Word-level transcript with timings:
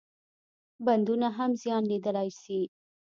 بندونه 0.85 1.27
هم 1.37 1.51
زیان 1.61 1.83
لیدلای 1.91 2.29
شي. 2.41 2.61